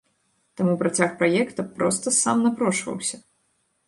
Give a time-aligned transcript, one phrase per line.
[0.59, 3.21] Таму працяг праекта проста сам напрошваўся.